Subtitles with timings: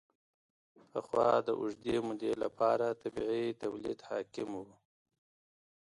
[0.91, 4.65] پخوا د اوږدې مودې لپاره طبیعي تولید حاکم و.